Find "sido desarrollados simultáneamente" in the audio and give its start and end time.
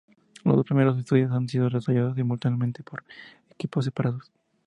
1.47-2.81